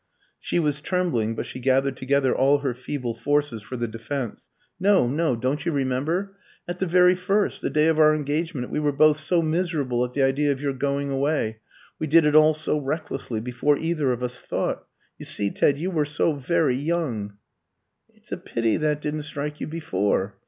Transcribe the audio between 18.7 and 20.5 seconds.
that didn't strike you before."